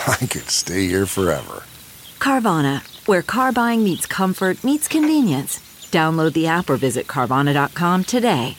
[0.06, 1.62] I could stay here forever.
[2.18, 5.58] Carvana, where car buying meets comfort, meets convenience.
[5.90, 8.56] Download the app or visit Carvana.com today.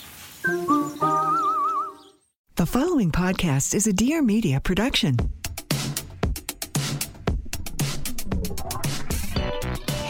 [2.55, 5.17] The following podcast is a Dear Media production.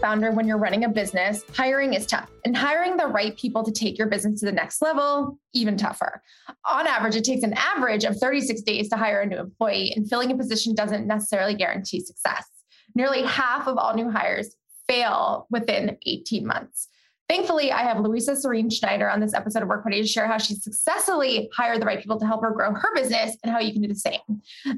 [0.00, 2.30] Founder when you're running a business, hiring is tough.
[2.44, 6.22] And hiring the right people to take your business to the next level, even tougher.
[6.64, 10.08] On average, it takes an average of 36 days to hire a new employee, and
[10.08, 12.46] filling a position doesn't necessarily guarantee success.
[12.94, 14.56] Nearly half of all new hires
[14.88, 16.88] fail within 18 months.
[17.30, 20.36] Thankfully, I have Louisa Serene Schneider on this episode of Work Party to share how
[20.36, 23.72] she successfully hired the right people to help her grow her business and how you
[23.72, 24.18] can do the same.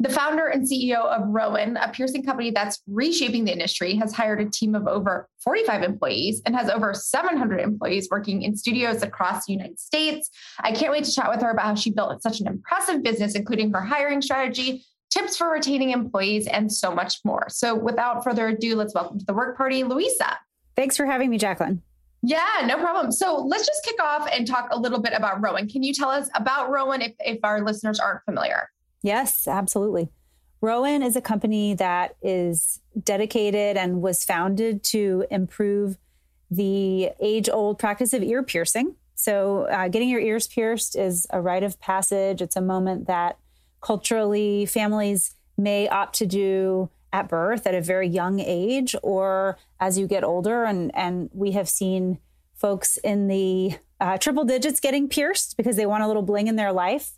[0.00, 4.42] The founder and CEO of Rowan, a piercing company that's reshaping the industry, has hired
[4.42, 9.46] a team of over 45 employees and has over 700 employees working in studios across
[9.46, 10.28] the United States.
[10.60, 13.34] I can't wait to chat with her about how she built such an impressive business,
[13.34, 17.46] including her hiring strategy, tips for retaining employees, and so much more.
[17.48, 20.36] So, without further ado, let's welcome to the work party, Louisa.
[20.76, 21.80] Thanks for having me, Jaclyn.
[22.22, 23.10] Yeah, no problem.
[23.10, 25.68] So let's just kick off and talk a little bit about Rowan.
[25.68, 28.70] Can you tell us about Rowan if, if our listeners aren't familiar?
[29.02, 30.08] Yes, absolutely.
[30.60, 35.98] Rowan is a company that is dedicated and was founded to improve
[36.50, 38.94] the age old practice of ear piercing.
[39.16, 42.40] So, uh, getting your ears pierced is a rite of passage.
[42.40, 43.38] It's a moment that
[43.80, 49.98] culturally families may opt to do at birth at a very young age or as
[49.98, 50.64] you get older.
[50.64, 52.18] And, and we have seen
[52.54, 56.56] folks in the uh, triple digits getting pierced because they want a little bling in
[56.56, 57.12] their life.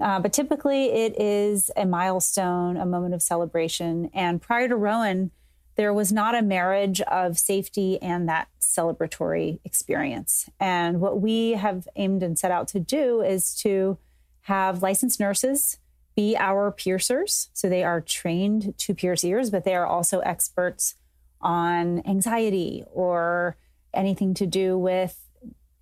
[0.00, 4.10] Uh, but typically, it is a milestone, a moment of celebration.
[4.12, 5.30] And prior to Rowan,
[5.76, 10.48] there was not a marriage of safety and that celebratory experience.
[10.58, 13.98] And what we have aimed and set out to do is to
[14.42, 15.78] have licensed nurses
[16.16, 17.48] be our piercers.
[17.52, 20.94] So they are trained to pierce ears, but they are also experts
[21.40, 23.56] on anxiety or
[23.92, 25.20] anything to do with,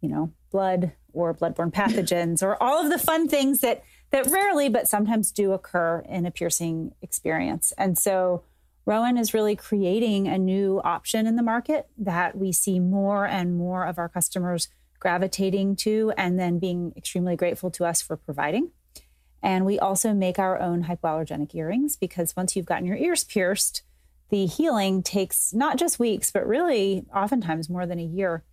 [0.01, 4.69] you know, blood or bloodborne pathogens or all of the fun things that that rarely
[4.69, 7.73] but sometimes do occur in a piercing experience.
[7.79, 8.43] And so
[8.85, 13.57] Rowan is really creating a new option in the market that we see more and
[13.57, 14.69] more of our customers
[14.99, 18.71] gravitating to and then being extremely grateful to us for providing.
[19.43, 23.83] And we also make our own hypoallergenic earrings because once you've gotten your ears pierced,
[24.31, 28.45] the healing takes not just weeks, but really oftentimes more than a year.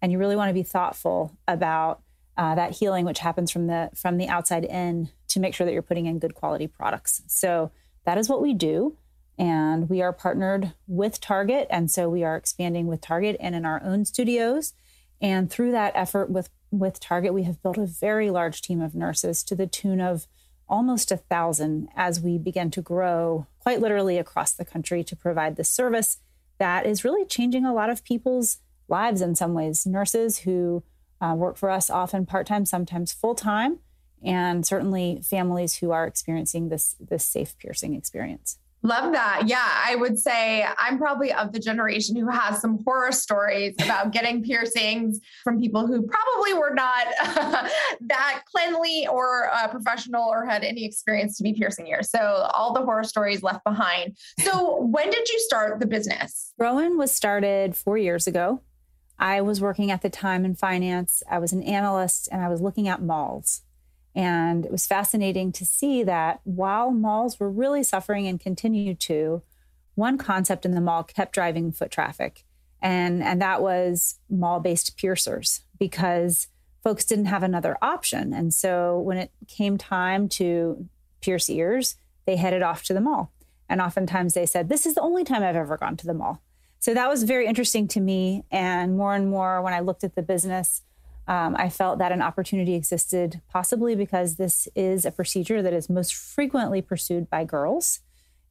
[0.00, 2.00] And you really want to be thoughtful about
[2.36, 5.72] uh, that healing, which happens from the from the outside in, to make sure that
[5.72, 7.22] you're putting in good quality products.
[7.26, 7.72] So
[8.04, 8.96] that is what we do,
[9.38, 13.64] and we are partnered with Target, and so we are expanding with Target and in
[13.64, 14.74] our own studios.
[15.20, 18.94] And through that effort with with Target, we have built a very large team of
[18.94, 20.26] nurses to the tune of
[20.68, 25.56] almost a thousand as we begin to grow quite literally across the country to provide
[25.56, 26.18] this service
[26.58, 28.58] that is really changing a lot of people's
[28.88, 29.86] lives in some ways.
[29.86, 30.82] Nurses who
[31.20, 33.78] uh, work for us often part time, sometimes full time,
[34.24, 38.58] and certainly families who are experiencing this this safe piercing experience.
[38.86, 39.42] Love that.
[39.46, 44.12] Yeah, I would say I'm probably of the generation who has some horror stories about
[44.12, 47.06] getting piercings from people who probably were not
[48.00, 52.10] that cleanly or uh, professional or had any experience to be piercing ears.
[52.10, 54.16] So all the horror stories left behind.
[54.38, 56.52] So when did you start the business?
[56.56, 58.60] Rowan was started four years ago.
[59.18, 61.24] I was working at the time in finance.
[61.28, 63.62] I was an analyst and I was looking at malls.
[64.16, 69.42] And it was fascinating to see that while malls were really suffering and continue to,
[69.94, 72.44] one concept in the mall kept driving foot traffic.
[72.80, 76.48] And, and that was mall based piercers because
[76.82, 78.32] folks didn't have another option.
[78.32, 80.88] And so when it came time to
[81.20, 83.32] pierce ears, they headed off to the mall.
[83.68, 86.40] And oftentimes they said, This is the only time I've ever gone to the mall.
[86.78, 88.44] So that was very interesting to me.
[88.50, 90.82] And more and more, when I looked at the business,
[91.28, 95.90] um, I felt that an opportunity existed, possibly because this is a procedure that is
[95.90, 98.00] most frequently pursued by girls.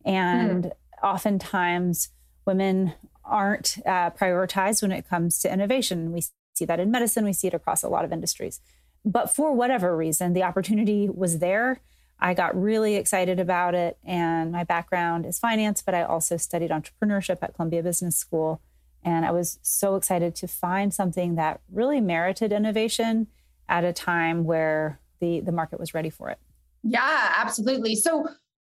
[0.04, 0.72] And mm.
[1.02, 2.10] oftentimes,
[2.46, 2.94] women
[3.24, 6.12] aren't uh, prioritized when it comes to innovation.
[6.12, 6.24] We
[6.54, 8.60] see that in medicine, we see it across a lot of industries.
[9.04, 11.80] But for whatever reason, the opportunity was there.
[12.20, 13.98] I got really excited about it.
[14.04, 18.62] And my background is finance, but I also studied entrepreneurship at Columbia Business School.
[19.06, 23.28] And I was so excited to find something that really merited innovation
[23.70, 26.40] at a time where the, the market was ready for it.
[26.84, 27.96] Yeah, absolutely.
[27.96, 28.28] So,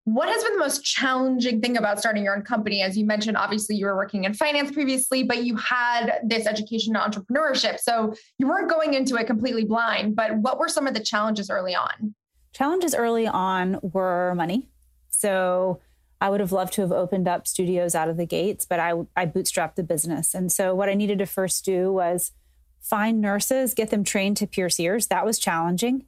[0.06, 2.82] what has been the most challenging thing about starting your own company?
[2.82, 6.96] As you mentioned, obviously you were working in finance previously, but you had this education
[6.96, 7.80] in entrepreneurship.
[7.80, 10.16] So you weren't going into it completely blind.
[10.16, 12.16] But what were some of the challenges early on?
[12.54, 14.70] Challenges early on were money.
[15.10, 15.80] So
[16.22, 18.94] I would have loved to have opened up studios out of the gates, but I,
[19.16, 20.34] I bootstrapped the business.
[20.34, 22.32] And so what I needed to first do was
[22.82, 25.08] find nurses, get them trained to pierce ears.
[25.08, 26.06] That was challenging.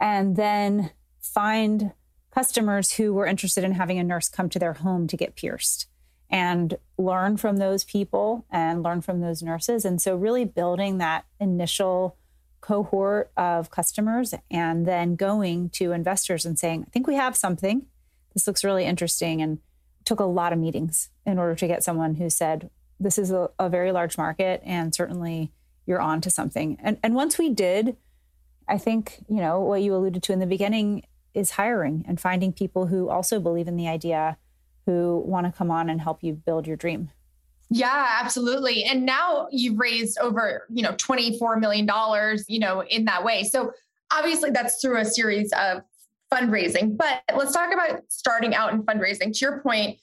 [0.00, 1.92] And then find
[2.30, 5.86] customers who were interested in having a nurse come to their home to get pierced
[6.30, 9.84] and learn from those people and learn from those nurses.
[9.84, 12.16] And so, really building that initial
[12.60, 17.86] cohort of customers and then going to investors and saying, I think we have something
[18.34, 19.58] this looks really interesting and
[20.04, 23.50] took a lot of meetings in order to get someone who said this is a,
[23.58, 25.52] a very large market and certainly
[25.86, 27.96] you're on to something and and once we did
[28.68, 31.02] i think you know what you alluded to in the beginning
[31.34, 34.36] is hiring and finding people who also believe in the idea
[34.86, 37.10] who want to come on and help you build your dream
[37.72, 38.82] yeah, absolutely.
[38.82, 43.44] And now you've raised over, you know, 24 million dollars, you know, in that way.
[43.44, 43.72] So
[44.10, 45.82] obviously that's through a series of
[46.32, 46.96] fundraising.
[46.96, 49.32] But let's talk about starting out in fundraising.
[49.32, 49.98] To your point,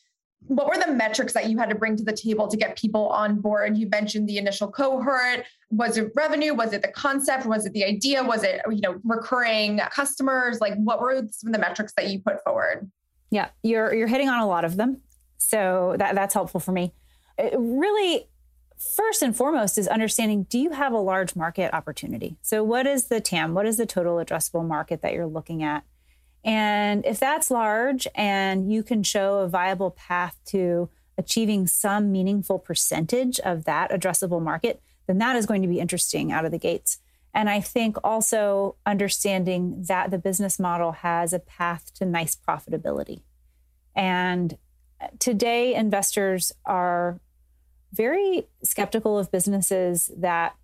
[0.48, 3.10] what were the metrics that you had to bring to the table to get people
[3.10, 3.78] on board?
[3.78, 5.46] You mentioned the initial cohort.
[5.72, 6.54] Was it revenue?
[6.54, 7.46] Was it the concept?
[7.46, 8.24] Was it the idea?
[8.24, 10.62] Was it you know recurring customers?
[10.62, 12.90] Like what were some of the metrics that you put forward?
[13.30, 15.02] Yeah, you're you're hitting on a lot of them,
[15.38, 16.94] so that that's helpful for me.
[17.38, 18.30] It really,
[18.78, 22.38] first and foremost, is understanding: Do you have a large market opportunity?
[22.42, 23.54] So, what is the TAM?
[23.54, 25.84] What is the total addressable market that you're looking at?
[26.44, 32.60] And if that's large and you can show a viable path to achieving some meaningful
[32.60, 36.58] percentage of that addressable market, then that is going to be interesting out of the
[36.58, 37.00] gates.
[37.34, 43.22] And I think also understanding that the business model has a path to nice profitability.
[43.96, 44.58] And
[45.20, 47.20] today, investors are
[47.94, 50.56] very skeptical of businesses that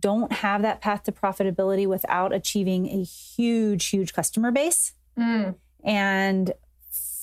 [0.00, 4.92] don't have that path to profitability without achieving a huge, huge customer base.
[5.18, 5.56] Mm.
[5.84, 6.52] And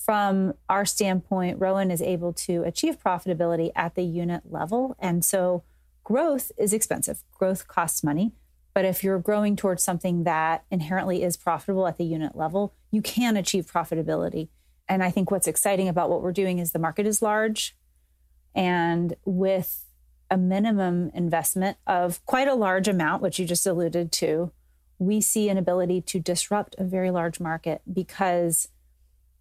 [0.05, 4.95] from our standpoint, Rowan is able to achieve profitability at the unit level.
[4.99, 5.63] And so
[6.03, 8.33] growth is expensive, growth costs money.
[8.75, 13.01] But if you're growing towards something that inherently is profitable at the unit level, you
[13.01, 14.49] can achieve profitability.
[14.87, 17.75] And I think what's exciting about what we're doing is the market is large.
[18.53, 19.85] And with
[20.29, 24.51] a minimum investment of quite a large amount, which you just alluded to,
[24.99, 28.69] we see an ability to disrupt a very large market because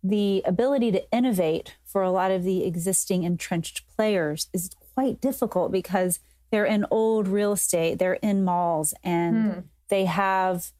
[0.02, 5.72] the ability to innovate for a lot of the existing entrenched players is quite difficult
[5.72, 6.20] because
[6.50, 9.60] they're in old real estate, they're in malls, and hmm.
[9.88, 10.72] they have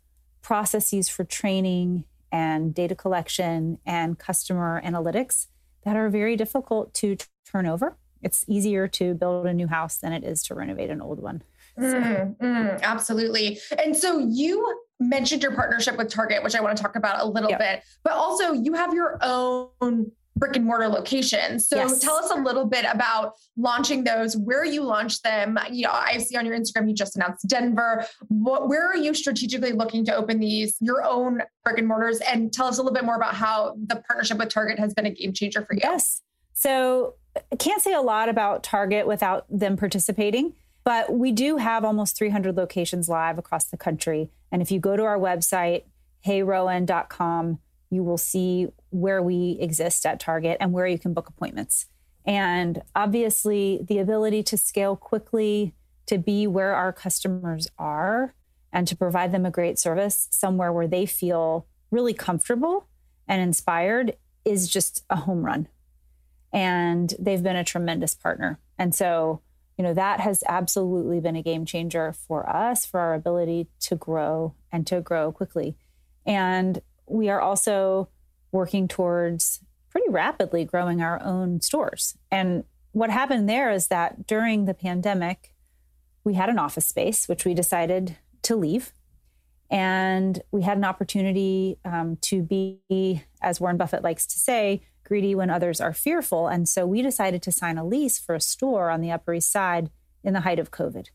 [0.43, 5.47] processes for training and data collection and customer analytics
[5.85, 7.17] that are very difficult to
[7.51, 7.97] turn over.
[8.23, 11.43] It's easier to build a new house than it is to renovate an old one.
[11.79, 13.59] Mm, mm, absolutely.
[13.83, 17.27] And so you mentioned your partnership with Target, which I want to talk about a
[17.27, 17.59] little yep.
[17.59, 21.69] bit, but also you have your own brick and mortar locations.
[21.69, 22.01] So Yes.
[22.01, 25.59] tell us a little bit about launching those, where you launched them.
[25.71, 28.05] You know, I see on your Instagram you just announced Denver.
[28.29, 32.19] What, where are you strategically looking to open these your own brick and mortars?
[32.21, 35.07] And tell us a little bit more about how the partnership with Target has been
[35.07, 35.81] a game changer for you.
[35.85, 36.21] Yes.
[36.53, 37.15] So
[37.53, 42.17] I can't say a lot about Target without them participating, but we do have almost
[42.17, 44.31] 300 locations live across the country.
[44.53, 45.85] And if you go to our website,
[46.27, 47.59] heyrowan.com,
[47.91, 51.87] you will see where we exist at Target and where you can book appointments.
[52.27, 55.75] And obviously, the ability to scale quickly,
[56.07, 58.35] to be where our customers are,
[58.73, 62.89] and to provide them a great service somewhere where they feel really comfortable
[63.29, 65.69] and inspired is just a home run
[66.55, 68.61] and they've been a tremendous partner.
[68.79, 69.43] And so,
[69.77, 73.97] you know, that has absolutely been a game changer for us for our ability to
[73.97, 75.77] grow and to grow quickly.
[76.27, 78.09] And we are also
[78.53, 82.17] working towards pretty rapidly growing our own stores.
[82.31, 85.53] And what happened there is that during the pandemic,
[86.23, 88.93] we had an office space, which we decided to leave.
[89.71, 95.35] And we had an opportunity um, to be, as Warren Buffett likes to say, greedy
[95.35, 96.49] when others are fearful.
[96.49, 99.53] And so we decided to sign a lease for a store on the Upper East
[99.53, 99.91] Side
[100.23, 101.07] in the height of COVID.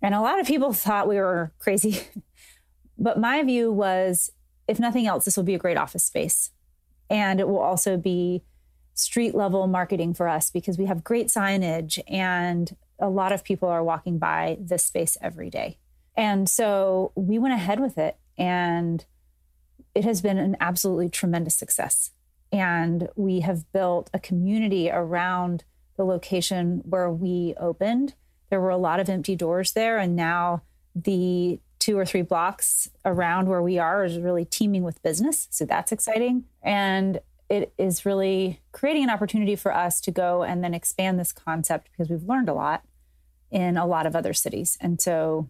[0.00, 2.02] And a lot of people thought we were crazy.
[2.98, 4.30] but my view was
[4.68, 6.50] if nothing else, this will be a great office space.
[7.10, 8.44] And it will also be
[8.94, 13.68] street level marketing for us because we have great signage and a lot of people
[13.68, 15.78] are walking by this space every day.
[16.16, 19.04] And so we went ahead with it and
[19.94, 22.10] it has been an absolutely tremendous success.
[22.52, 25.64] And we have built a community around
[25.96, 28.14] the location where we opened.
[28.50, 29.98] There were a lot of empty doors there.
[29.98, 30.62] And now
[30.94, 35.48] the two or three blocks around where we are is really teeming with business.
[35.50, 36.44] So that's exciting.
[36.62, 41.32] And it is really creating an opportunity for us to go and then expand this
[41.32, 42.84] concept because we've learned a lot
[43.50, 44.76] in a lot of other cities.
[44.80, 45.48] And so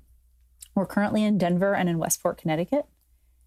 [0.74, 2.86] we're currently in Denver and in Westport, Connecticut.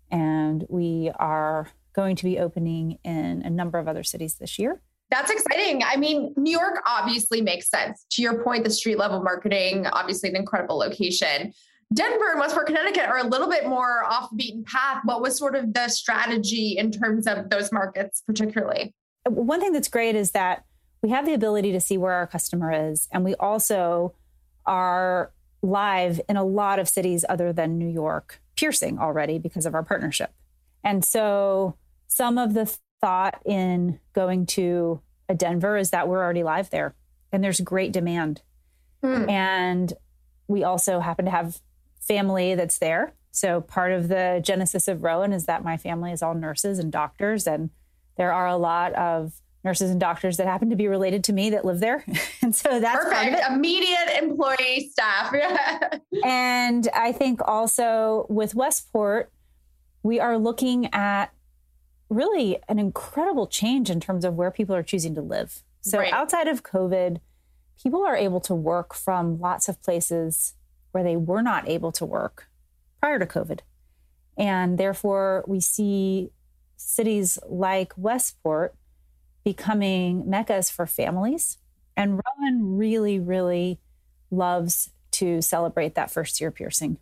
[0.09, 4.81] And we are going to be opening in a number of other cities this year.
[5.09, 5.81] That's exciting.
[5.83, 8.05] I mean, New York obviously makes sense.
[8.11, 11.51] To your point, the street level marketing, obviously an incredible location.
[11.93, 15.01] Denver and Westport, Connecticut are a little bit more off the beaten path.
[15.03, 18.95] What was sort of the strategy in terms of those markets, particularly?
[19.27, 20.63] One thing that's great is that
[21.01, 23.09] we have the ability to see where our customer is.
[23.11, 24.13] And we also
[24.65, 29.75] are live in a lot of cities other than New York, piercing already because of
[29.75, 30.31] our partnership.
[30.83, 31.75] And so
[32.11, 34.99] some of the thought in going to
[35.29, 36.93] a Denver is that we're already live there
[37.31, 38.41] and there's great demand.
[39.01, 39.29] Hmm.
[39.29, 39.93] And
[40.49, 41.61] we also happen to have
[42.01, 43.13] family that's there.
[43.31, 46.91] So part of the genesis of Rowan is that my family is all nurses and
[46.91, 47.69] doctors and
[48.17, 51.51] there are a lot of nurses and doctors that happen to be related to me
[51.51, 52.03] that live there.
[52.41, 53.51] and so that's part of Perfect.
[53.51, 55.33] Immediate employee staff.
[56.25, 59.31] And I think also with Westport,
[60.03, 61.31] we are looking at
[62.11, 65.63] really an incredible change in terms of where people are choosing to live.
[65.81, 66.13] So Right.
[66.13, 67.21] outside of COVID,
[67.81, 70.53] people are able to work from lots of places
[70.91, 72.49] where they were not able to work
[72.99, 73.61] prior to COVID.
[74.37, 76.31] And therefore, we see
[76.75, 78.75] cities like Westport
[79.43, 81.57] becoming meccas for families.
[81.95, 83.79] And Rowan really, really
[84.29, 86.97] loves to celebrate that first year piercing.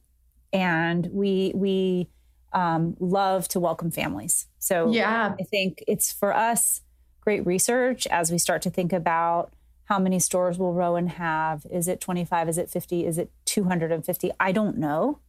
[0.53, 2.09] And we we
[2.53, 4.47] um, love to welcome families.
[4.57, 5.35] So yeah.
[5.39, 6.81] I think it's for us
[7.21, 9.53] great research as we start to think about
[9.85, 11.65] how many stores will Rowan have?
[11.71, 12.47] Is it 25?
[12.47, 13.05] Is it 50?
[13.07, 14.31] Is it 250?
[14.39, 15.19] I don't know.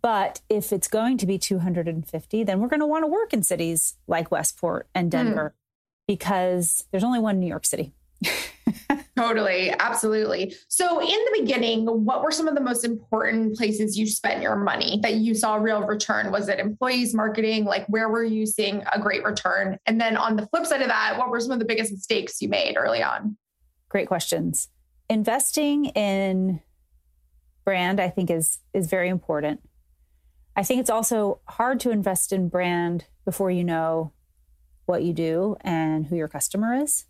[0.00, 3.42] But if it's going to be 250, then we're going to want to work in
[3.42, 5.54] cities like Westport and Denver
[6.06, 7.92] because there's only one New York City.
[9.20, 10.56] Totally, absolutely.
[10.68, 14.56] So, in the beginning, what were some of the most important places you spent your
[14.56, 16.32] money that you saw real return?
[16.32, 17.66] Was it employees, marketing?
[17.66, 19.78] Like, where were you seeing a great return?
[19.84, 22.40] And then on the flip side of that, what were some of the biggest mistakes
[22.40, 23.36] you made early on?
[23.90, 24.68] Great questions.
[25.10, 26.62] Investing in
[27.66, 29.60] brand, I think, is is very important.
[30.56, 34.12] I think it's also hard to invest in brand before you know
[34.86, 37.04] what you do and who your customer is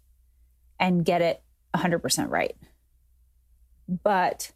[0.81, 2.57] and get it 100% right.
[4.03, 4.53] But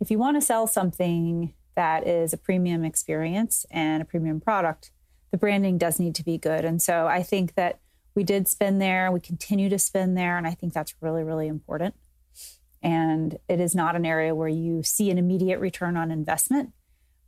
[0.00, 4.90] if you want to sell something that is a premium experience and a premium product,
[5.30, 6.64] the branding does need to be good.
[6.64, 7.80] And so I think that
[8.14, 11.48] we did spend there, we continue to spend there, and I think that's really, really
[11.48, 11.94] important.
[12.82, 16.72] And it is not an area where you see an immediate return on investment,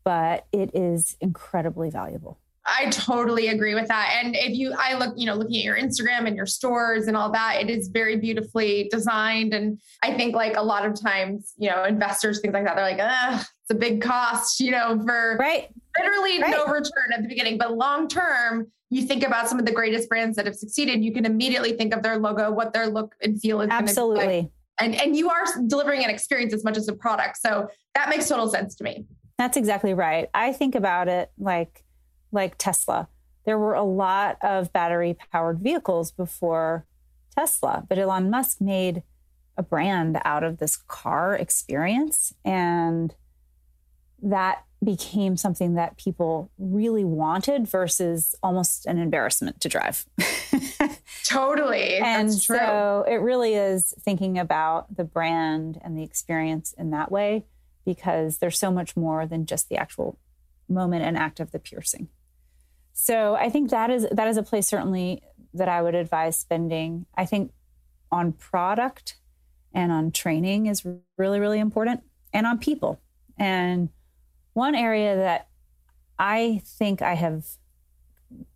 [0.04, 2.38] but it is incredibly valuable.
[2.66, 4.21] I totally agree with that.
[4.23, 7.16] And if you, I look, you know, looking at your Instagram and your stores and
[7.16, 9.52] all that, it is very beautifully designed.
[9.52, 12.85] And I think like a lot of times, you know, investors, things like that, they're
[12.85, 15.68] like, ah, it's a big cost, you know, for right.
[15.99, 16.52] literally right.
[16.52, 17.59] no return at the beginning.
[17.59, 21.12] But long term, you think about some of the greatest brands that have succeeded, you
[21.12, 23.68] can immediately think of their logo, what their look and feel is.
[23.71, 24.50] Absolutely.
[24.80, 27.37] And, and you are delivering an experience as much as a product.
[27.37, 29.04] So that makes total sense to me.
[29.37, 30.30] That's exactly right.
[30.33, 31.84] I think about it like,
[32.35, 33.09] like Tesla.
[33.47, 36.87] There were a lot of battery powered vehicles before
[37.37, 39.03] Tesla, but Elon Musk made
[39.57, 42.35] a brand out of this car experience.
[42.45, 43.14] And
[44.23, 50.07] that became something that people really wanted versus almost an embarrassment to drive.
[51.25, 51.97] totally.
[51.97, 57.47] And so it really is thinking about the brand and the experience in that way
[57.85, 60.19] because there's so much more than just the actual
[60.69, 62.09] moment and act of the piercing.
[62.94, 65.20] So I think that is that is a place certainly
[65.52, 67.06] that I would advise spending.
[67.16, 67.52] I think
[68.10, 69.16] on product
[69.74, 70.86] and on training is
[71.18, 73.00] really really important and on people.
[73.36, 73.90] And
[74.52, 75.48] one area that
[76.18, 77.44] I think I have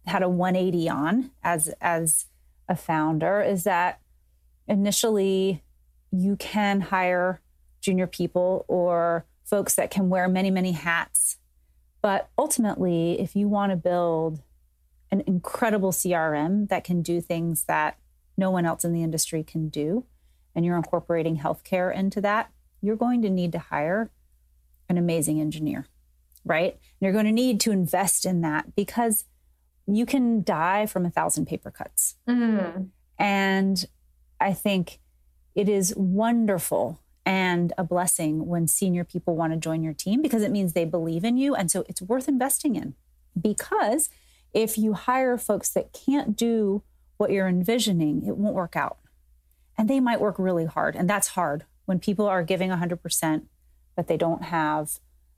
[0.07, 2.26] had a 180 on as as
[2.68, 4.00] a founder is that
[4.68, 5.64] initially
[6.12, 7.40] you can hire
[7.80, 11.38] junior people or folks that can wear many many hats
[12.02, 14.43] but ultimately, if you want to build
[15.11, 17.99] an incredible CRM that can do things that
[18.37, 20.05] no one else in the industry can do,
[20.55, 22.50] and you're incorporating healthcare into that,
[22.81, 24.11] you're going to need to hire
[24.88, 25.87] an amazing engineer,
[26.45, 26.73] right?
[26.73, 29.25] And you're going to need to invest in that because
[29.87, 32.17] you can die from a thousand paper cuts.
[32.28, 32.88] Mm.
[33.19, 33.85] And
[34.40, 35.00] I think
[35.55, 40.43] it is wonderful and a blessing when senior people want to join your team because
[40.43, 41.55] it means they believe in you.
[41.55, 42.95] And so it's worth investing in.
[43.39, 44.09] Because
[44.55, 46.83] if you hire folks that can't do
[47.19, 48.97] what you're envisioning, it won't work out.
[49.77, 50.97] And they might work really hard.
[50.97, 53.43] And that's hard when people are giving 100%,
[53.95, 54.93] but they don't have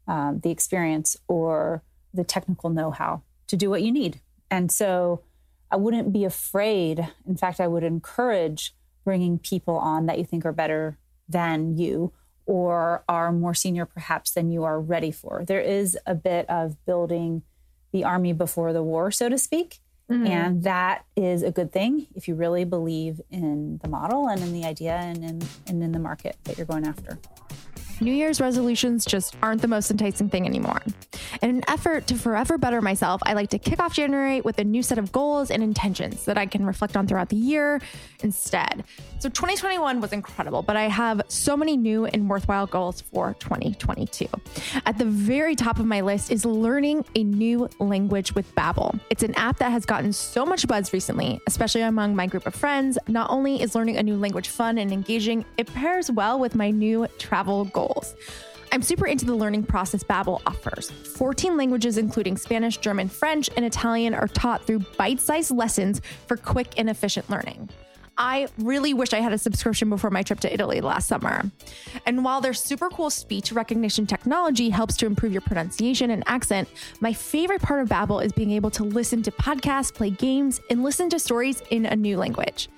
[0.07, 1.83] um, the experience or
[2.15, 4.21] the technical know how to do what you need.
[4.49, 5.25] And so
[5.73, 7.09] I wouldn't be afraid.
[7.27, 10.97] In fact, I would encourage bringing people on that you think are better
[11.30, 12.12] than you
[12.47, 15.45] or are more senior perhaps than you are ready for.
[15.47, 17.43] There is a bit of building
[17.93, 19.78] the army before the war, so to speak.
[20.10, 20.26] Mm-hmm.
[20.26, 24.52] And that is a good thing if you really believe in the model and in
[24.52, 27.19] the idea and in, and in the market that you're going after.
[28.02, 30.80] New Year's resolutions just aren't the most enticing thing anymore.
[31.43, 34.65] In an effort to forever better myself, I like to kick off January with a
[34.65, 37.78] new set of goals and intentions that I can reflect on throughout the year
[38.23, 38.84] instead.
[39.19, 44.26] So 2021 was incredible, but I have so many new and worthwhile goals for 2022.
[44.86, 48.99] At the very top of my list is learning a new language with Babbel.
[49.10, 52.54] It's an app that has gotten so much buzz recently, especially among my group of
[52.54, 52.97] friends.
[53.08, 56.71] Not only is learning a new language fun and engaging, it pairs well with my
[56.71, 58.15] new travel goals goals.
[58.73, 60.91] I'm super into the learning process Babbel offers.
[60.91, 66.75] 14 languages including Spanish, German, French, and Italian are taught through bite-sized lessons for quick
[66.76, 67.69] and efficient learning.
[68.17, 71.50] I really wish I had a subscription before my trip to Italy last summer.
[72.05, 76.69] And while their super cool speech recognition technology helps to improve your pronunciation and accent,
[77.00, 80.85] my favorite part of Babbel is being able to listen to podcasts, play games, and
[80.85, 82.69] listen to stories in a new language.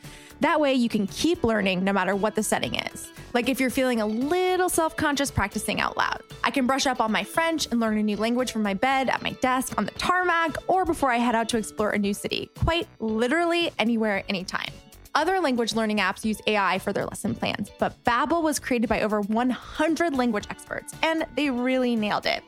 [0.43, 3.13] That way, you can keep learning no matter what the setting is.
[3.33, 7.01] Like if you're feeling a little self conscious practicing out loud, I can brush up
[7.01, 9.85] on my French and learn a new language from my bed, at my desk, on
[9.85, 12.51] the tarmac, or before I head out to explore a new city.
[12.59, 14.73] Quite literally anywhere, anytime.
[15.15, 19.03] Other language learning apps use AI for their lesson plans, but Babbel was created by
[19.03, 22.43] over 100 language experts, and they really nailed it.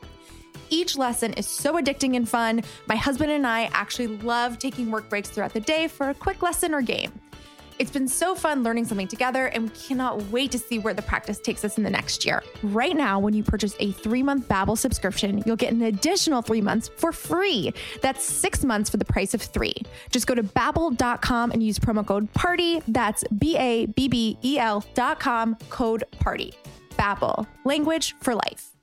[0.69, 2.61] Each lesson is so addicting and fun.
[2.87, 6.41] My husband and I actually love taking work breaks throughout the day for a quick
[6.41, 7.13] lesson or game.
[7.77, 11.01] It's been so fun learning something together, and we cannot wait to see where the
[11.01, 12.41] practice takes us in the next year.
[12.63, 16.61] Right now, when you purchase a three month Babbel subscription, you'll get an additional three
[16.61, 17.73] months for free.
[18.01, 19.75] That's six months for the price of three.
[20.09, 22.81] Just go to babbel.com and use promo code PARTY.
[22.87, 26.53] That's B A B B E L.com, code PARTY.
[26.97, 28.74] Babbel, language for life.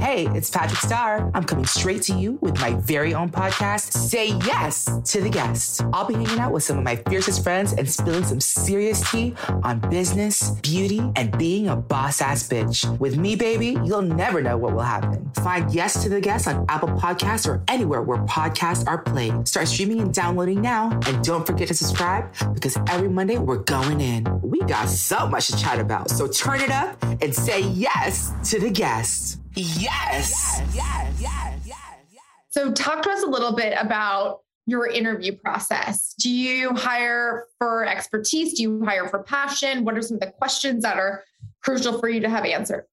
[0.00, 1.28] Hey, it's Patrick Starr.
[1.34, 5.82] I'm coming straight to you with my very own podcast, Say Yes to the Guest.
[5.92, 9.34] I'll be hanging out with some of my fiercest friends and spilling some serious tea
[9.64, 12.98] on business, beauty, and being a boss ass bitch.
[12.98, 15.30] With me, baby, you'll never know what will happen.
[15.42, 19.48] Find Yes to the Guest on Apple Podcasts or anywhere where podcasts are played.
[19.48, 20.90] Start streaming and downloading now.
[21.06, 24.24] And don't forget to subscribe because every Monday we're going in.
[24.42, 26.08] We got so much to chat about.
[26.08, 29.40] So turn it up and say yes to the guest.
[29.58, 30.62] Yes.
[30.74, 31.20] Yes.
[31.20, 31.20] Yes.
[31.20, 31.66] Yes.
[32.12, 32.22] yes.
[32.50, 36.14] So, talk to us a little bit about your interview process.
[36.18, 38.54] Do you hire for expertise?
[38.54, 39.84] Do you hire for passion?
[39.84, 41.24] What are some of the questions that are
[41.62, 42.84] crucial for you to have answered?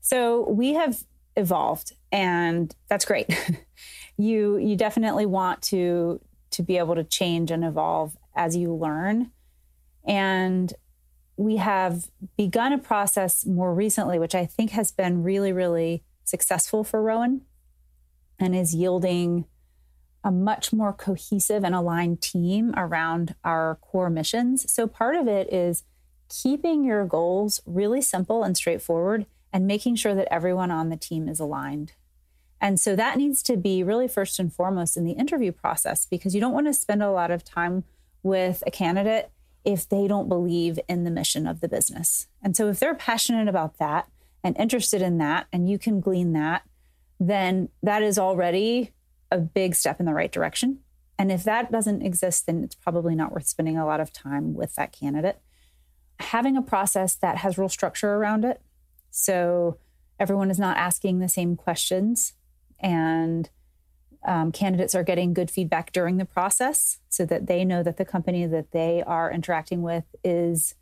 [0.00, 1.02] So, we have
[1.36, 3.26] evolved and that's great.
[4.18, 9.32] you you definitely want to to be able to change and evolve as you learn.
[10.06, 10.72] And
[11.42, 16.84] we have begun a process more recently, which I think has been really, really successful
[16.84, 17.42] for Rowan
[18.38, 19.46] and is yielding
[20.24, 24.70] a much more cohesive and aligned team around our core missions.
[24.72, 25.82] So part of it is
[26.28, 31.28] keeping your goals really simple and straightforward and making sure that everyone on the team
[31.28, 31.92] is aligned.
[32.60, 36.36] And so that needs to be really first and foremost in the interview process because
[36.36, 37.82] you don't want to spend a lot of time
[38.22, 39.32] with a candidate
[39.64, 42.26] if they don't believe in the mission of the business.
[42.42, 44.08] And so if they're passionate about that
[44.42, 46.62] and interested in that, and you can glean that,
[47.20, 48.90] then that is already
[49.30, 50.80] a big step in the right direction.
[51.18, 54.54] And if that doesn't exist, then it's probably not worth spending a lot of time
[54.54, 55.38] with that candidate.
[56.18, 58.60] Having a process that has real structure around it.
[59.10, 59.78] So
[60.18, 62.32] everyone is not asking the same questions
[62.80, 63.48] and
[64.24, 68.04] um, candidates are getting good feedback during the process so that they know that the
[68.04, 70.74] company that they are interacting with is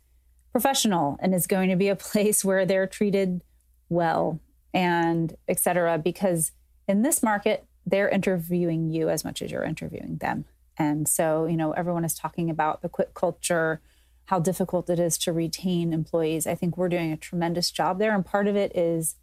[0.51, 3.41] professional and is going to be a place where they're treated
[3.89, 4.39] well
[4.73, 5.97] and et cetera.
[5.97, 6.51] Because
[6.87, 10.45] in this market, they're interviewing you as much as you're interviewing them.
[10.77, 13.81] And so, you know, everyone is talking about the quit culture,
[14.25, 16.47] how difficult it is to retain employees.
[16.47, 18.13] I think we're doing a tremendous job there.
[18.13, 19.15] And part of it is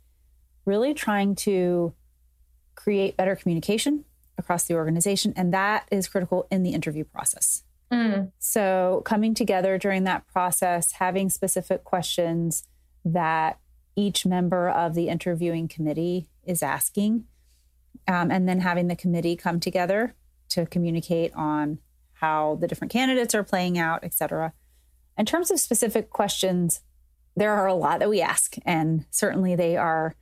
[0.65, 1.95] really trying to
[2.75, 4.05] create better communication
[4.49, 5.35] across the organization.
[5.37, 7.65] And that is critical in the interview process.
[7.93, 8.33] Mm.
[8.39, 12.65] So, coming together during that process, having specific questions
[13.05, 13.59] that
[13.95, 17.25] each member of the interviewing committee is asking,
[18.07, 20.15] um, and then having the committee come together
[20.51, 21.79] to communicate on
[22.15, 24.55] how the different candidates are playing out, et cetera.
[25.19, 26.81] In terms of specific questions,
[27.37, 30.15] there are a lot that we ask, and certainly they are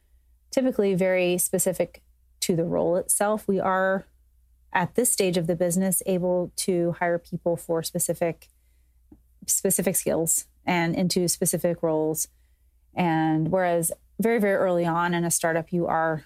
[0.50, 2.02] typically very specific
[2.40, 3.46] to the role itself.
[3.46, 4.06] We are
[4.76, 8.48] at this stage of the business able to hire people for specific
[9.46, 12.28] specific skills and into specific roles.
[12.94, 16.24] And whereas very very early on in a startup you are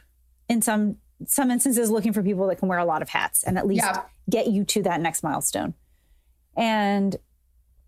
[0.48, 3.56] in some some instances looking for people that can wear a lot of hats and
[3.56, 4.02] at least yeah.
[4.28, 5.74] get you to that next milestone.
[6.56, 7.16] And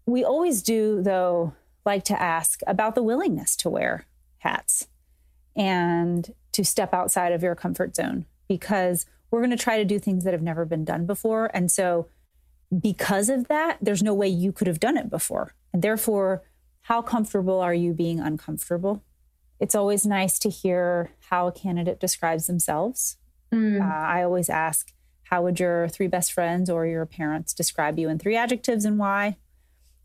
[0.06, 4.06] we always do though like to ask about the willingness to wear
[4.38, 4.86] hats
[5.56, 9.98] and to step outside of your comfort zone because we're going to try to do
[9.98, 11.50] things that have never been done before.
[11.54, 12.06] And so,
[12.80, 15.54] because of that, there's no way you could have done it before.
[15.72, 16.42] And therefore,
[16.82, 19.02] how comfortable are you being uncomfortable?
[19.58, 23.16] It's always nice to hear how a candidate describes themselves.
[23.52, 23.80] Mm.
[23.80, 24.92] Uh, I always ask,
[25.24, 28.98] how would your three best friends or your parents describe you in three adjectives and
[28.98, 29.36] why?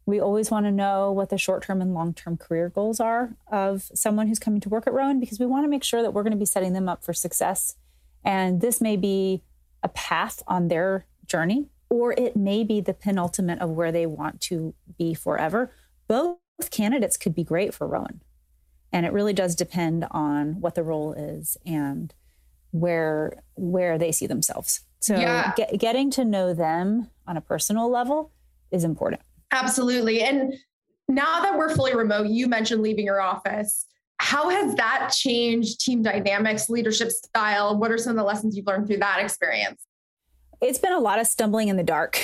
[0.06, 3.36] We always want to know what the short term and long term career goals are
[3.52, 6.14] of someone who's coming to work at Rowan because we want to make sure that
[6.14, 7.76] we're going to be setting them up for success.
[8.28, 9.42] And this may be
[9.82, 14.42] a path on their journey, or it may be the penultimate of where they want
[14.42, 15.72] to be forever.
[16.10, 16.38] Both
[16.70, 18.22] candidates could be great for Rowan.
[18.92, 22.14] And it really does depend on what the role is and
[22.72, 24.82] where where they see themselves.
[25.00, 25.54] So yeah.
[25.56, 28.34] get, getting to know them on a personal level
[28.72, 29.22] is important.
[29.52, 30.22] Absolutely.
[30.22, 30.54] And
[31.08, 33.86] now that we're fully remote, you mentioned leaving your office.
[34.20, 37.78] How has that changed team dynamics, leadership style?
[37.78, 39.86] What are some of the lessons you've learned through that experience?
[40.62, 42.20] It's been a lot of stumbling in the dark.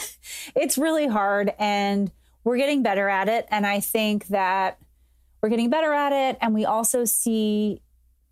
[0.56, 2.10] it's really hard and
[2.42, 3.46] we're getting better at it.
[3.50, 4.78] And I think that
[5.40, 6.38] we're getting better at it.
[6.40, 7.82] And we also see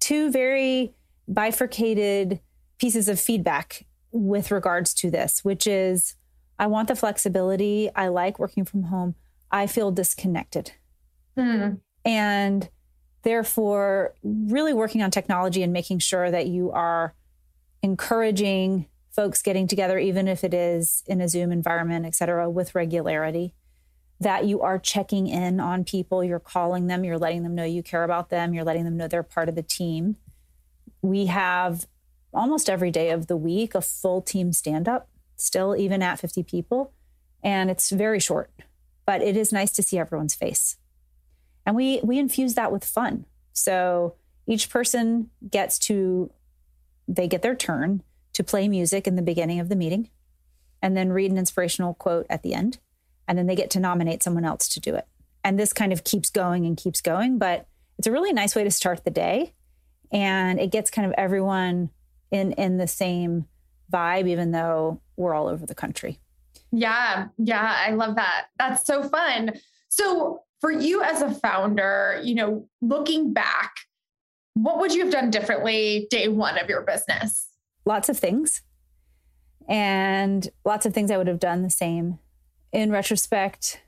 [0.00, 0.94] two very
[1.32, 2.40] bifurcated
[2.78, 6.16] pieces of feedback with regards to this, which is
[6.58, 7.90] I want the flexibility.
[7.94, 9.14] I like working from home.
[9.50, 10.72] I feel disconnected.
[11.38, 11.80] Mm.
[12.04, 12.68] And
[13.26, 17.12] therefore, really working on technology and making sure that you are
[17.82, 22.76] encouraging folks getting together, even if it is in a Zoom environment, et cetera, with
[22.76, 23.52] regularity.
[24.20, 27.82] That you are checking in on people, you're calling them, you're letting them know you
[27.82, 30.16] care about them, you're letting them know they're part of the team.
[31.02, 31.88] We have
[32.32, 36.44] almost every day of the week a full team stand up still even at 50
[36.44, 36.92] people.
[37.42, 38.50] And it's very short,
[39.04, 40.76] but it is nice to see everyone's face.
[41.66, 43.26] And we we infuse that with fun.
[43.52, 44.14] So
[44.46, 46.30] each person gets to
[47.08, 48.02] they get their turn
[48.32, 50.10] to play music in the beginning of the meeting
[50.82, 52.78] and then read an inspirational quote at the end.
[53.28, 55.06] And then they get to nominate someone else to do it.
[55.42, 57.66] And this kind of keeps going and keeps going, but
[57.98, 59.52] it's a really nice way to start the day.
[60.12, 61.90] And it gets kind of everyone
[62.30, 63.46] in in the same
[63.92, 66.20] vibe, even though we're all over the country.
[66.72, 68.46] Yeah, yeah, I love that.
[68.58, 69.52] That's so fun.
[69.88, 73.74] So, for you as a founder, you know, looking back,
[74.54, 77.48] what would you have done differently day one of your business?
[77.84, 78.62] Lots of things.
[79.68, 82.18] And lots of things I would have done the same.
[82.72, 83.80] In retrospect,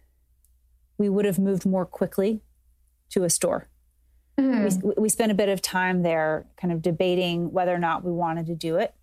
[0.98, 2.42] we would have moved more quickly
[3.10, 3.68] to a store.
[4.38, 4.82] Mm.
[4.82, 8.12] We, we spent a bit of time there kind of debating whether or not we
[8.12, 8.94] wanted to do it.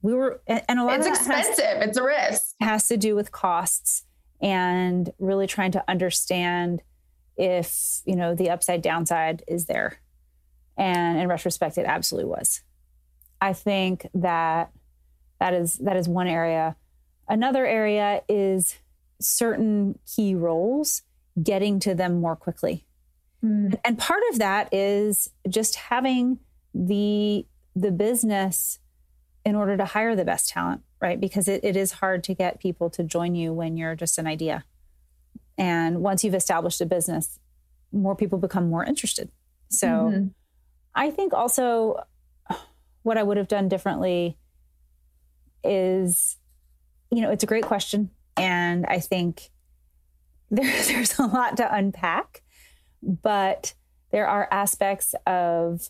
[0.00, 1.64] We were, and a lot it's of expensive.
[1.64, 2.54] Has, it's a risk.
[2.60, 4.04] Has to do with costs
[4.40, 6.82] and really trying to understand
[7.38, 10.00] if, you know, the upside downside is there.
[10.76, 12.62] And in retrospect, it absolutely was.
[13.40, 14.72] I think that
[15.40, 16.76] that is that is one area.
[17.28, 18.76] Another area is
[19.20, 21.02] certain key roles
[21.40, 22.84] getting to them more quickly.
[23.44, 23.78] Mm.
[23.84, 26.38] And part of that is just having
[26.74, 27.46] the
[27.76, 28.80] the business
[29.44, 31.20] in order to hire the best talent, right?
[31.20, 34.26] Because it, it is hard to get people to join you when you're just an
[34.26, 34.64] idea.
[35.58, 37.38] And once you've established a business,
[37.92, 39.30] more people become more interested.
[39.68, 40.26] So mm-hmm.
[40.94, 42.04] I think also
[43.02, 44.38] what I would have done differently
[45.64, 46.36] is,
[47.10, 48.10] you know, it's a great question.
[48.36, 49.50] And I think
[50.50, 52.42] there, there's a lot to unpack,
[53.02, 53.74] but
[54.10, 55.88] there are aspects of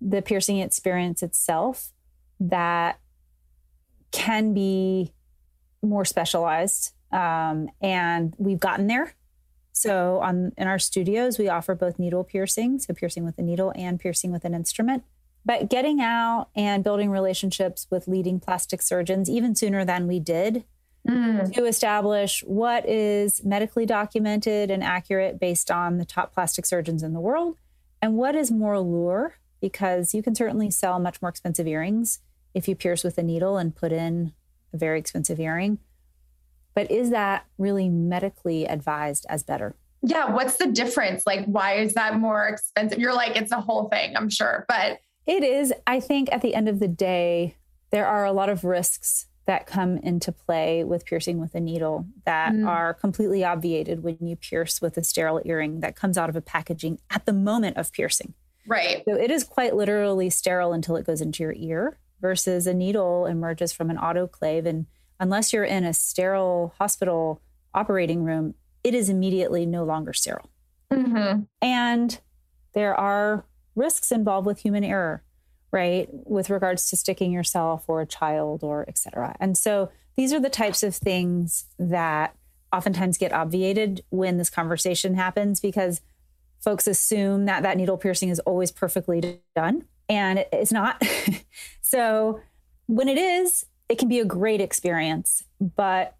[0.00, 1.92] the piercing experience itself
[2.40, 2.98] that
[4.12, 5.12] can be
[5.82, 6.92] more specialized.
[7.12, 9.14] Um, and we've gotten there.
[9.72, 13.72] So on in our studios, we offer both needle piercing, so piercing with a needle
[13.76, 15.04] and piercing with an instrument.
[15.44, 20.64] But getting out and building relationships with leading plastic surgeons even sooner than we did
[21.08, 21.52] mm.
[21.54, 27.14] to establish what is medically documented and accurate based on the top plastic surgeons in
[27.14, 27.56] the world
[28.02, 32.20] and what is more allure because you can certainly sell much more expensive earrings
[32.54, 34.32] if you pierce with a needle and put in
[34.72, 35.78] a very expensive earring.
[36.74, 39.74] But is that really medically advised as better?
[40.02, 40.32] Yeah.
[40.32, 41.26] What's the difference?
[41.26, 42.98] Like, why is that more expensive?
[42.98, 44.64] You're like, it's a whole thing, I'm sure.
[44.68, 45.72] But it is.
[45.86, 47.56] I think at the end of the day,
[47.90, 52.06] there are a lot of risks that come into play with piercing with a needle
[52.24, 52.66] that mm.
[52.66, 56.40] are completely obviated when you pierce with a sterile earring that comes out of a
[56.40, 58.34] packaging at the moment of piercing.
[58.66, 59.02] Right.
[59.08, 63.26] So it is quite literally sterile until it goes into your ear versus a needle
[63.26, 64.66] emerges from an autoclave.
[64.66, 64.86] And
[65.20, 67.40] unless you're in a sterile hospital
[67.74, 70.50] operating room, it is immediately no longer sterile.
[70.90, 71.42] Mm-hmm.
[71.62, 72.20] And
[72.72, 75.22] there are risks involved with human error
[75.72, 80.40] right with regards to sticking yourself or a child or etc and so these are
[80.40, 82.34] the types of things that
[82.72, 86.00] oftentimes get obviated when this conversation happens because
[86.58, 91.02] folks assume that that needle piercing is always perfectly done and it's not
[91.80, 92.40] so
[92.86, 96.16] when it is it can be a great experience but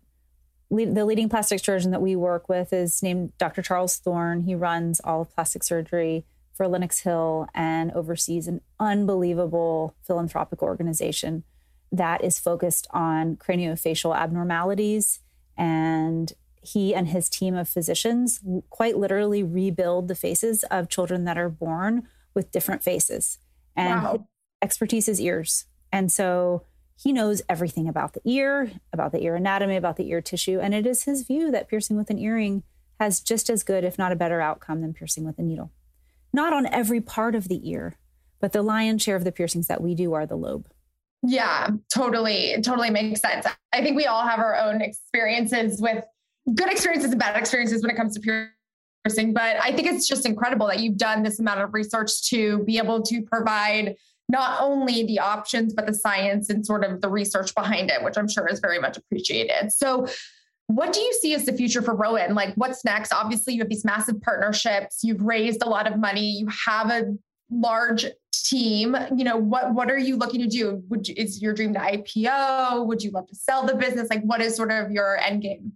[0.70, 5.00] the leading plastic surgeon that we work with is named dr charles thorne he runs
[5.00, 6.24] all of plastic surgery
[6.60, 11.42] for Lenox Hill and oversees an unbelievable philanthropic organization
[11.90, 15.20] that is focused on craniofacial abnormalities.
[15.56, 16.30] And
[16.62, 21.48] he and his team of physicians quite literally rebuild the faces of children that are
[21.48, 23.38] born with different faces.
[23.74, 24.26] And wow.
[24.60, 25.64] expertise is ears.
[25.90, 26.66] And so
[27.02, 30.60] he knows everything about the ear, about the ear anatomy, about the ear tissue.
[30.60, 32.62] And it is his view that piercing with an earring
[32.98, 35.72] has just as good, if not a better outcome than piercing with a needle
[36.32, 37.96] not on every part of the ear,
[38.40, 40.68] but the lion's share of the piercings that we do are the lobe.
[41.22, 42.52] Yeah, totally.
[42.52, 43.46] It totally makes sense.
[43.72, 46.04] I think we all have our own experiences with
[46.54, 48.20] good experiences and bad experiences when it comes to
[49.04, 49.34] piercing.
[49.34, 52.78] But I think it's just incredible that you've done this amount of research to be
[52.78, 53.96] able to provide
[54.30, 58.16] not only the options, but the science and sort of the research behind it, which
[58.16, 59.72] I'm sure is very much appreciated.
[59.72, 60.06] So,
[60.68, 62.36] what do you see as the future for Rowan?
[62.36, 63.12] Like, what's next?
[63.12, 65.00] Obviously, you have these massive partnerships.
[65.02, 66.30] You've raised a lot of money.
[66.30, 67.12] You have a
[67.50, 68.96] large team.
[69.16, 70.80] You know, what what are you looking to do?
[70.88, 72.86] Would you, is your dream to IPO?
[72.86, 74.08] Would you love to sell the business?
[74.10, 75.72] Like, what is sort of your end game?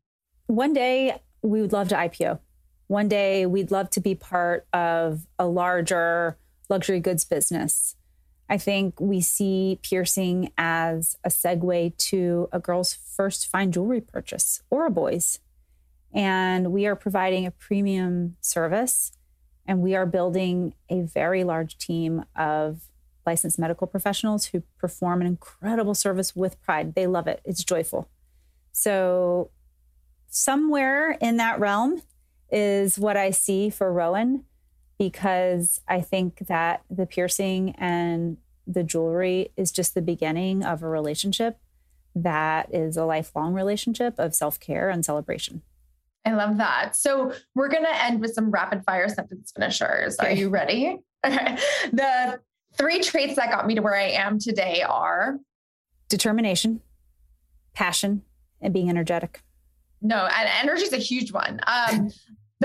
[0.47, 2.38] One day we would love to IPO.
[2.87, 6.38] One day we'd love to be part of a larger
[6.69, 7.97] luxury goods business.
[8.48, 14.62] I think we see piercing as a segue to a girl's first fine jewelry purchase
[14.70, 15.38] or a boy's.
[16.12, 19.12] And we are providing a premium service
[19.66, 22.83] and we are building a very large team of
[23.26, 26.94] licensed medical professionals who perform an incredible service with pride.
[26.94, 28.09] They love it, it's joyful.
[28.72, 29.50] So,
[30.28, 32.02] somewhere in that realm
[32.50, 34.44] is what I see for Rowan
[34.98, 40.88] because I think that the piercing and the jewelry is just the beginning of a
[40.88, 41.59] relationship
[42.14, 45.62] that is a lifelong relationship of self care and celebration.
[46.24, 46.96] I love that.
[46.96, 50.18] So we're going to end with some rapid fire sentence finishers.
[50.18, 50.33] Okay.
[50.33, 50.98] Are you ready?
[51.26, 51.57] Okay.
[51.90, 52.38] The
[52.76, 55.38] three traits that got me to where I am today are
[56.11, 56.83] determination,
[57.72, 58.20] passion,
[58.61, 59.42] and being energetic.
[60.02, 61.61] No, and energy is a huge one.
[61.66, 62.11] Um,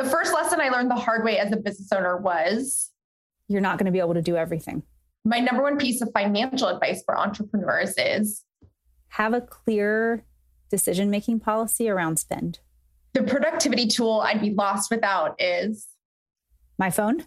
[0.02, 2.92] the first lesson I learned the hard way as a business owner was
[3.48, 4.84] you're not going to be able to do everything.
[5.26, 8.46] My number one piece of financial advice for entrepreneurs is
[9.10, 10.24] have a clear
[10.70, 12.60] decision making policy around spend.
[13.14, 15.88] The productivity tool I'd be lost without is
[16.78, 17.26] my phone.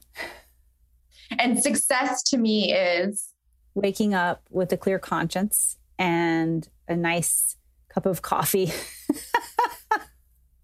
[1.39, 3.29] And success to me is
[3.75, 7.57] waking up with a clear conscience and a nice
[7.89, 8.73] cup of coffee.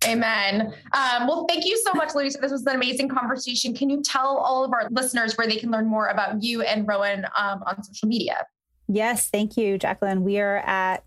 [0.09, 0.73] Amen.
[0.93, 2.39] Um, well, thank you so much, Louisa.
[2.39, 3.75] This was an amazing conversation.
[3.75, 6.87] Can you tell all of our listeners where they can learn more about you and
[6.89, 8.47] Rowan um, on social media?
[8.89, 10.23] Yes, thank you, Jaclyn.
[10.23, 11.05] We are at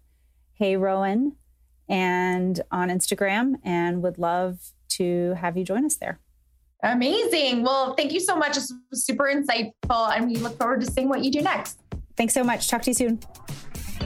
[0.54, 1.36] Hey Rowan
[1.90, 4.60] and on Instagram and would love
[4.90, 6.20] to have you join us there.
[6.84, 7.64] Amazing.
[7.64, 8.56] Well, thank you so much.
[8.56, 11.80] This was super insightful, and we look forward to seeing what you do next.
[12.18, 12.68] Thanks so much.
[12.68, 13.20] Talk to you soon.